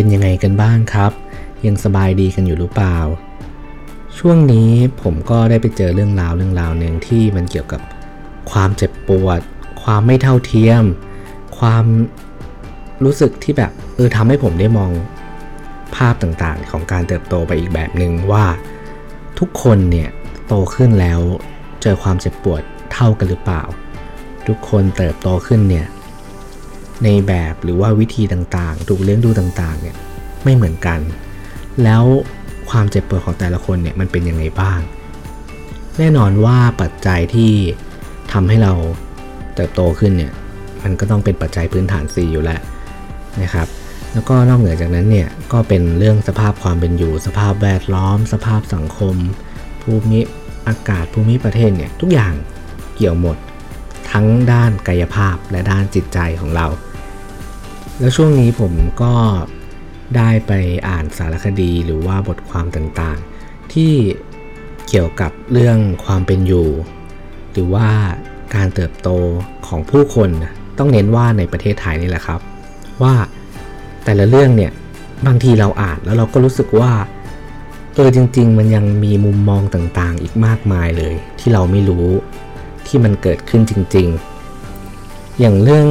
[0.00, 1.12] เป็นยังไงกันบ้างครับ
[1.66, 2.98] ยังสบายดีกันอยู่หรือเปล่า
[4.18, 4.70] ช่วงนี้
[5.02, 7.80] ผมก็ได้ไปเจอเรื่องราวเรื่องราวหนึ่งที่มันเกี่ยวกับ
[8.50, 9.40] ความเจ็บปวด
[9.82, 10.84] ความไม่เท่าเทียม
[11.58, 11.84] ความ
[13.04, 14.90] รู้สึกที่แบบเออทำให้ผมได้มอง
[15.94, 18.44] ภาพต่างๆ ของการเติบโตไปอีกแบบหนึ่งว่า
[19.38, 20.08] ทุกคนเนี่ย
[20.46, 21.20] โตขึ้นแล้ว
[21.82, 22.62] เจอความเจ็บปวด
[22.92, 23.62] เท่ากันหรือเปล่า
[24.46, 25.86] ทุกคนเติบโตขึ้นเนี่ย
[27.04, 29.96] ในแบบหรือว่าวิธีต่างๆ ถูกเลี้ยงดูต่างๆเนี่ย
[30.44, 31.00] ไม่เหมือนกัน
[31.84, 32.04] แล้ว
[32.70, 34.80] ความเจ็บปวดของแต่ละคนเนี่ยมันเป็นยังไงบ้าง
[35.98, 37.52] แน่นอนว่าปัจจัยที่
[38.32, 38.72] ทำให้เรา
[39.54, 40.32] เติบโตขึ้นเนี่ย
[40.82, 42.60] มันก็ต้องเป็นปัจจัยพื้นฐาน 4 อยู่แล้ว
[43.42, 43.68] นะครับ
[44.12, 49.16] แล้วก็นอกเหนือจากนั้นเนี่ยก็เป็นเรื่องสภาพความเป็นอยู่ สภาพแวดล้อม สภาพสังคม
[49.82, 50.20] ภูมิ
[50.68, 52.34] อากาศภูมิประเทศเนี่ยทุกอย่าง
[52.96, 53.36] เกี่ยวหมด
[54.10, 56.66] ทั้งด้านกายภาพและด้านจิตใจของเรา
[58.00, 59.14] แล้วช่วงนี้ผมก็
[60.16, 60.52] ได้ไป
[60.88, 63.92] อ่านสารคดีหรือว่าบทความต่างๆ ที่
[64.88, 66.68] เกี่ยวกับเรื่องความเป็นอยู่
[67.52, 67.88] หรือว่า
[68.54, 69.08] การเติบโต
[69.66, 70.30] ของผู้คน
[70.78, 72.40] ต้องเน้นว่าในประเทศไทยนี่แหละครับ
[73.02, 73.14] ว่า
[74.04, 74.72] แต่ละเรื่องเนี่ย
[75.26, 76.92] บางทีเราอ่านแล้วเราก็รู้สึกว่า
[77.94, 82.06] เออจริง ๆ มันยังมีมุมมองต่างๆ อีกมากมายเลย ที่เราไม่รู้
[82.86, 84.08] ที่มันเกิดขึ้นจริง
[84.74, 85.88] ๆ อย่างเรื่อง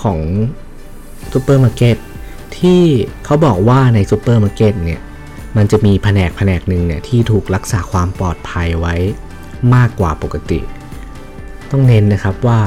[0.00, 0.18] ของ
[1.32, 1.96] ซูเปอร์มาร์เก็ต
[2.58, 2.82] ที่
[3.24, 5.00] เขาบอกว่าในซูเปอร์มาร์เก็ตเนี่ย
[5.56, 8.94] มันจะมีแผนกแผนกหนึ่งเนี่ยที่ถูกรักษาความปลอดภัยไว้
[9.74, 10.60] มากกว่าปกติ
[11.70, 12.60] ต้องเน้นนะครับว่า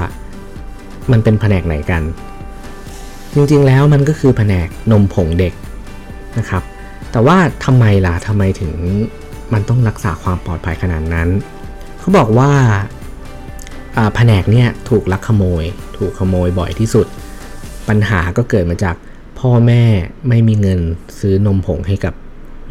[1.12, 2.03] มันเป็นแผนกไหนกัน
[3.34, 5.53] จริงๆแล้วมันก็คือแผนกนมผงเด็ก
[6.40, 6.64] นะครับ
[7.12, 8.73] แต่ว่าทำไมล่ะทำไมถึง
[9.53, 11.30] มันต้องรักษาความปลอดภัยขนาดนั้น
[12.00, 12.52] เขาบอกว่า
[14.16, 15.63] แผนกเนี่ยถูกลักขโมย
[15.97, 17.07] ถูกขโมยบ่อยที่สุด
[17.91, 18.96] ปัญหาก็เกิดมาจาก
[19.40, 19.84] พ่อแม่
[20.29, 20.79] ไม่มีเงิน
[21.19, 22.13] ซื้อนมผงให้กับ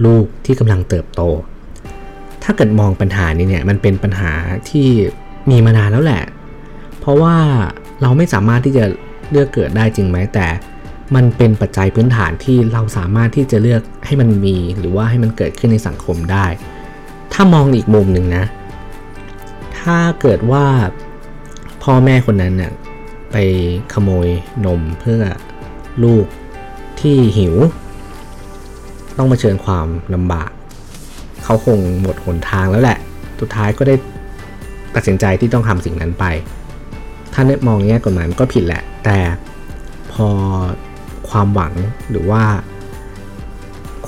[0.04, 1.22] ลูกที่กำลังเติบโต
[2.42, 4.32] ถ้าเกิดมองปัญหานี้เนี่ยมันเป็นปัญหา
[4.70, 4.88] ที่
[5.50, 6.24] มีมานานแล้วแหละ
[7.00, 7.36] เพราะว่า
[8.00, 8.84] เราไม่สามารถที่จะ
[9.30, 10.46] เลือกเกิดได้จริงไหมแต่
[11.14, 16.46] มันเป็นปัจจัยพื้นฐานที่เราสามารถที่จะเลือกให้มันมีหรือว่าให้มันเกิดขึ้นในสังคมได้
[17.32, 18.44] ถ้ามองอีกมุมหนึ่งนะ
[19.78, 20.64] ถ้าเกิดว่า
[21.82, 22.72] พ่อแม่คนนั้นเนี่ย
[23.32, 23.36] ไป
[23.92, 24.28] ขโมย
[24.66, 25.22] นมเพื่อ
[26.04, 26.26] ลูก
[27.00, 27.54] ที่หิว
[29.16, 30.50] ต้องมาเชิญความลำบาก
[31.44, 32.98] เขาคงหมดหนทางแล้วแหละ
[33.40, 33.94] สุดท้ายก็ได้
[34.94, 36.24] ตัดสินใจที่ต้องทำสิ่งนั้นไป
[37.32, 39.18] ถ้าเนมองแง่กฎหมายมันก็ผิดแหละ แต่
[40.12, 40.28] พอ
[41.30, 41.72] ความหวัง
[42.10, 42.42] หรือว่า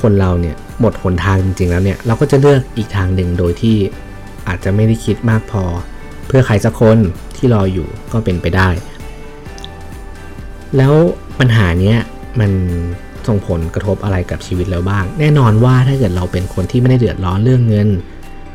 [0.01, 3.77] คนเราเนี่ยหมดหนทางจริงๆแล้วเนี่ยเราก็จะเลือกอีกทางหนึ่งโดยที่
[4.49, 5.65] อาจจะไม่ได้คิดมากพอ
[6.27, 6.99] เพื่อใครสักคน
[7.37, 8.69] ที่รออยู่ก็เป็นไปได้
[10.77, 10.93] แล้ว
[11.39, 11.99] ปัญหาเนี้ย
[12.41, 12.51] มัน
[13.27, 17.89] ส่งผลกระทบอะไรกับชีวิตเราบ้าง แน่นอนว่าถ้าเกิดเราเป็นคนที่ไม่ได้เดือดร้อนเรื่องเงิน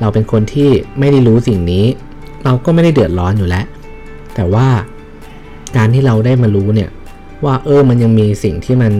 [0.02, 0.70] เราเป็นคนที่
[1.00, 1.86] ไม่ได้รู้สิ่งนี้
[2.46, 3.66] เราก็ไม่ได้เดือดร้อนอยู่แล้ว
[4.36, 4.68] แต่ว่า
[5.78, 6.90] การที่เราได้มารู้เนี่ย
[7.46, 8.94] ว่าเออมันยังมีสิ่งที่มัน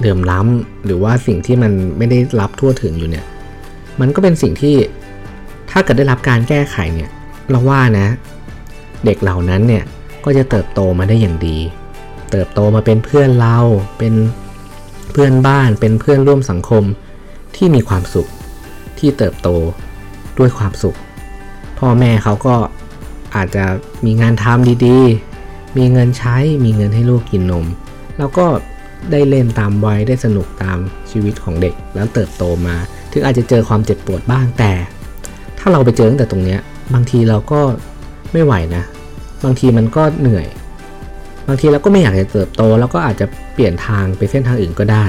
[0.00, 3.24] เดือมล้ำหรือว่าสิ่งที่มันไม่ได้รับทั่วถึงอยู่เนี่ย
[4.00, 4.74] มันก็เป็นสิ่งที่
[5.70, 7.10] ถ้าเกิดได้รับการแก้ไขเนี่ย
[7.50, 8.08] เราว่านะ
[9.04, 9.84] เด็กเหล่านั้นเนี่ย
[10.24, 11.58] ก็จะเติบโตมาได้อย่างดี
[12.30, 13.56] เติบโตมาเป็นเพื่อนเรา
[13.98, 14.14] เป็น
[15.12, 16.84] เพื่อนบ้าน เป็นเพื่อนร่วมสังคม
[17.56, 18.28] ที่มีความสุข
[18.98, 19.48] ที่เติบโต
[20.38, 20.96] ด้วยความสุข
[21.78, 22.54] พ่อแม่เขาก็
[23.36, 23.64] อาจจะ
[24.04, 27.66] มีงานทำดีๆ มีเงินใช้ มีเงินให้ลูกกินนม
[28.18, 28.46] แล้วก็
[29.10, 30.78] ได้เล่นตามวัย ได้สนุกตาม
[31.10, 32.76] ชีวิตของเด็ก แล้วเติบโตมา
[33.12, 34.72] ถึงอาจจะเจอความเจ็บปวดบ้างแต่
[35.58, 36.60] ถ้าเราไปเจอตั้งแต่ตรงเนี้ย
[36.94, 37.60] บางทีเราก็
[38.32, 38.84] ไม่ไหวนะ
[39.44, 40.46] บางทีมันก็เหนื่อย
[41.48, 45.04] บางทีเราก็ไม่อยากจะเติบโต แล้วก็อาจจะเปลี่ยนทางไปเส้นทางอื่นก็ได้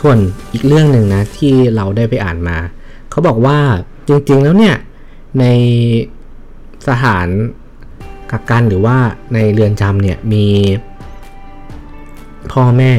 [0.00, 0.16] ส่วน
[0.52, 2.56] อีกเรื่องหนึ่งนะที่เราได้ไปอ่านมา
[3.10, 3.58] เขาบอกว่า
[4.08, 4.76] จริงๆแล้วเนี่ย
[5.40, 5.44] ใน
[6.88, 7.26] สถาน
[8.30, 8.96] กักกันหรือว่า
[9.34, 10.46] ในเรือนจำเนี่ยมี
[12.52, 12.92] พ่อแม่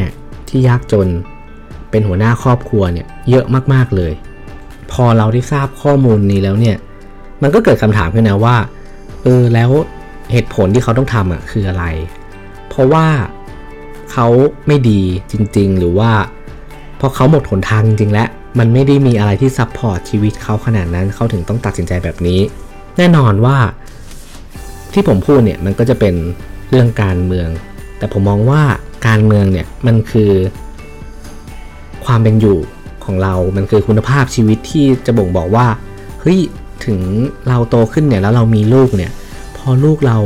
[0.49, 1.07] ที่ยากจน
[1.89, 4.13] เป็นหัวหน้าครอบครัวเนี่ยเยอะมากๆเลย
[4.91, 6.77] พอเราได้ทราบข้อมูลนี้แล้วเนี่ย
[7.41, 8.55] มันก็เกิดคำถามขึ้นนะว่า
[9.23, 9.69] เออแล้ว
[10.31, 11.85] เหตุผลที่เขาต้องทำอะคืออะไร
[12.75, 13.07] เพราะว่า
[14.11, 14.27] เขา
[14.67, 15.01] ไม่ดี
[15.31, 16.11] จริง ๆ หรือว่า
[16.99, 18.27] พอเขาหมดหนทางจริงแล้ว
[18.59, 22.39] มันไม่ได้มีอะไรที่ซับพอร์ตชีวิตเขาขนาดนั้นเขาถึงต้องตัดสินใจแบบนี้
[22.97, 23.57] แน่นอนว่า
[24.93, 26.15] ที่ผมพูดเนี่ยมันก็จะเป็น
[26.69, 27.49] เรื่องการเมือง
[27.97, 28.61] แต่ผมมองว่า
[29.07, 30.31] การเมืองเนี่ยมันคือ
[32.05, 32.57] ความเป็นอยู่
[33.05, 35.67] ของเรา มันคือคุณภาพชีวิตที่จะบ่งบอกว่า
[36.21, 36.39] เฮ้ย
[36.85, 36.99] ถึง
[37.47, 39.11] เราโตขึ้นเนี่ยแล้วเรามีลูกเนี่ย
[39.57, 40.17] พอลูกเรา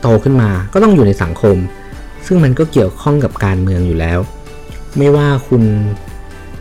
[0.00, 1.56] โตขึ้นมาก็ต้องอยู่ในสังคม
[2.26, 4.18] ซึ่งมันก็เกี่ยวข้องกับการเมืองอยู่แล้ว
[4.98, 5.62] ไม่ว่าคุณ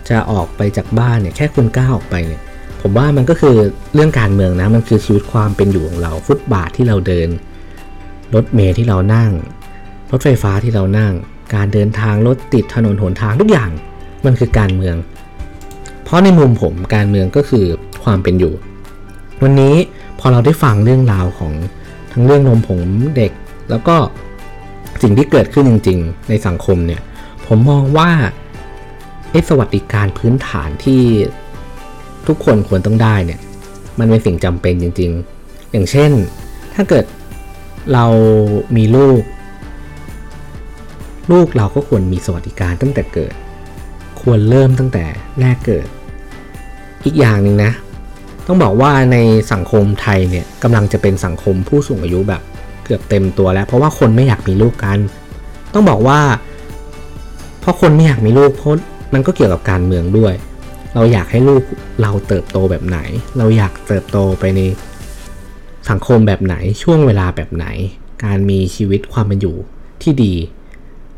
[0.10, 2.42] จะออกไปจากบ้านเนี่ยแค่คุณก้าวออกไปเนี่ย
[2.82, 3.56] ผมว่ามันก็คือ
[3.94, 7.30] เรื่องการเมืองนะมันคือชีวิตความเป็นอยู่ของเราฟุตบาทที่เราเดิน
[8.36, 9.32] รถเมล์ที่เรานั่ง
[10.12, 11.14] รถไฟฟ้าที่เรานั่ง
[11.56, 13.72] การเดินทางรถติดถนนหนทางทุกอย่าง
[14.26, 14.96] มันคือการเมือง
[16.04, 17.66] เพราะในมุมผมการเมืองก็คือ
[18.04, 18.54] ความเป็นอยู่
[19.44, 19.76] วันนี้
[20.20, 21.54] พอเราได้ฟังเรื่องราวของ
[22.18, 22.80] ทั้งเรื่องนมผง
[23.18, 23.32] เด็ก
[23.70, 23.96] แล้วก็
[25.02, 27.02] สิ่งที่เกิดขึ้นจริง ๆ ในสังคมเนี่ย
[27.48, 28.12] ผมมองว่า
[29.32, 31.02] ไอ้สวัสดิการพื้นฐานที่
[32.28, 33.40] ทุกคนควรต้องได้เนี่ย
[34.00, 36.12] มันเป็นสิ่งจำเป็นจริง ๆ อย่างเช่น
[36.76, 37.06] ถ้าเกิด
[37.94, 38.06] เรา
[38.78, 39.22] มีลูก
[41.32, 43.34] ลูกเราก็ควรมีสวัสดิการตั้งแต่เกิด
[44.22, 45.06] ควรเริ่มตั้งแต่
[45.40, 45.88] แรกเกิด
[47.06, 47.72] อีกอย่างหนึ่งนะ
[48.48, 49.18] ต้องบอกว่าใน
[49.52, 52.42] สังคมไทยเนี่ยกำลังจะเป็นสังคมผู้สูงอายุแบบ
[52.86, 55.00] เกือบเต็มตัวแล้ว เพราะว่าคนไม่อยากมีลูกกัน
[55.74, 56.20] ต้องบอกว่า
[57.60, 58.72] เพราะคนไม่อยากมีลูกเพราะ
[59.14, 60.34] มันก็เกี่ยวกับการเมืองด้วย
[60.96, 61.64] เราอยากให้ลูก
[62.02, 63.00] เราเติบโตแบบไหน
[63.38, 64.62] เราอยากเติบโตไปใน
[65.90, 67.66] สังคมแบบไหนช่วงเวลาแบบไหน
[68.26, 69.56] การมีชีวิตความเป็นอยู่
[70.04, 70.34] ที่ดี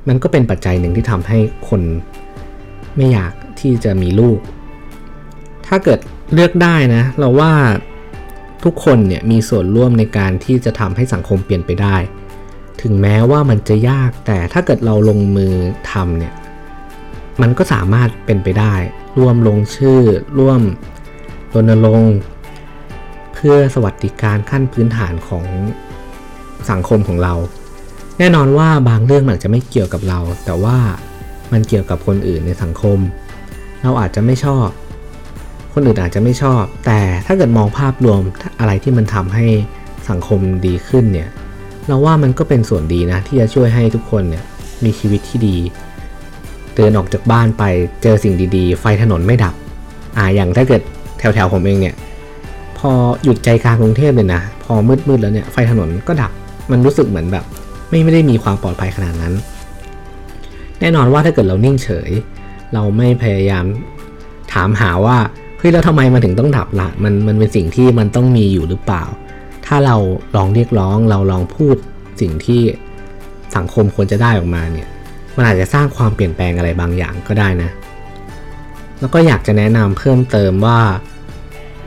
[0.07, 1.38] มันก็เป็นปัจจัยหนึ่งที่ทำให้
[1.69, 1.81] คน
[2.95, 4.39] ไม่อยากที่จะมีลูก
[5.68, 6.00] ถ้าเกิด
[6.33, 7.53] เลือกได้นะ เราว่า
[8.63, 11.97] ทุกคนเนี่ยมีส่วนร่วมในการที่จะทำให้สังคมเปลี่ยนไปได้
[12.81, 15.53] ถึงแม้ว่ามันจะยากแต่ถ้าเกิดเราลงมือ
[15.91, 16.33] ทำเนี่ย
[17.41, 18.74] มันก็สามารถเป็นไปได้
[19.19, 20.01] ร่วมลงชื่อ
[20.39, 20.62] ร่วม
[21.53, 22.15] รณรงค์
[23.33, 25.45] เพื่อสวัสดิการขั้นพื้นฐานของ
[26.71, 27.33] สังคมของเรา
[28.19, 30.77] แน่นอนว่าบางเรื่องมันจะไม่เกี่ยวกับเรา แต่ว่า
[31.51, 33.00] มันเกี่ยวกับคนอื่นในสังคม
[33.83, 34.68] เราอาจจะไม่ชอบ
[35.77, 38.21] คนอื่นอาจจะไม่ชอบ แต่ถ้าเกิดมองภาพรวม
[38.59, 39.45] อะไรที่มันทำให้
[40.09, 41.29] สังคมดีขึ้นเนี่ย
[41.88, 44.44] เราว่ามันก็เป็นส่วนดีนะ ที่จะช่วยให้ทุกคนเนี่ย
[44.83, 45.57] มีชีวิตที่ดี
[46.75, 47.63] เดินออกจากบ้านไป
[48.03, 49.53] เจอสิ่งดีๆ ไฟถนนไม่ดับ
[50.18, 50.81] อ่าอย่างถ้าเกิด
[51.19, 51.95] แถวๆผมเองเนี่ย
[52.77, 52.91] พอ
[53.24, 56.31] หยุดใจกลางกรุงเทพเลยนะ พอมืดๆแล้วเนี่ยไฟถนนก็ดับ
[56.71, 57.45] มันรู้สึกเหมือนแบบ
[57.89, 59.33] ไม่ไม่ได้มีความปลอดภัยขนาดนั้น
[60.79, 62.12] แน่นอนว่าถ้าเกิดเรานิ่งเฉย
[62.74, 63.65] เราไม่พยายาม
[64.53, 65.18] ถามหาว่า
[65.57, 69.04] เฮ้ยแล้วทำไมมันถึงต้องดับละ่ะมันมันเป็นสิ่งที่มันต้องมีอยู่หรือเปล่า
[69.65, 69.95] ถ้าเรา
[70.36, 71.75] ลองเรียกร้องเราลองพูด
[72.21, 72.62] สิ่งที่
[73.56, 74.88] สังคมควรจะได้ออกมาเนี่ย
[75.36, 77.69] มันอาจจะสร้างความเปลี่ยนแปลงอะไรบางอย่างก็ได้นะ
[79.00, 80.80] แล้วก็อยากจะแนะนำเพิ่มเติมว่า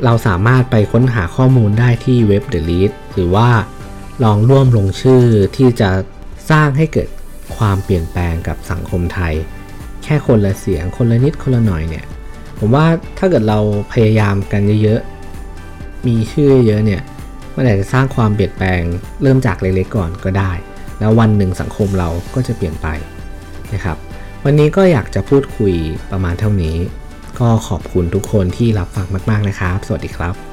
[0.04, 3.48] เราสามารถไปค้นหาข้อมูลได้ที่เว็บ The Lead หรือว่า
[4.24, 5.22] ลองร่วมลงชื่อ
[5.56, 5.90] ที่จะ
[6.50, 7.08] สร้างให้เกิด
[7.56, 9.34] ความเปลี่ยนแปลงกับสังคมไทย
[10.02, 12.04] แค่คนละเสียงคนละนิดคนละหน่อยเนี่ย
[12.60, 12.86] ผมว่า
[13.18, 13.58] ถ้าเกิดเรา
[13.92, 17.02] พยายามกันเยอะๆ มีชื่อเยอะเนี่ย
[17.56, 18.80] มันอาจจะสร้างความเปลี่ยนแปลง
[19.22, 20.52] เริ่มจากเล็กๆก่อนก็ได้
[21.00, 22.86] แล้ววันหนึ่งสังคมเราก็จะเปลี่ยนไป
[23.74, 23.96] นะครับ
[24.44, 25.74] วันนี้ก็อยากจะพูดคุย
[26.10, 26.76] ประมาณเท่านี้
[27.40, 30.49] ก็ขอบคุณทุกคนที่รับฟังมาก ๆนะครับ สวัสดีครับ